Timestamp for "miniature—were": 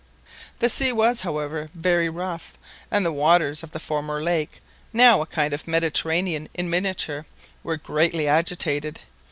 6.71-7.77